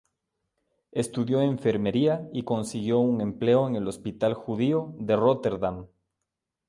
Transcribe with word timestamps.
Estudió 0.93 1.43
enfermería 1.43 2.27
y 2.33 2.41
consiguió 2.41 2.97
un 2.97 3.21
empleo 3.21 3.67
en 3.67 3.75
el 3.75 3.87
Hospital 3.87 4.33
Judío 4.33 4.95
de 4.97 5.15
Rotterdam. 5.15 5.85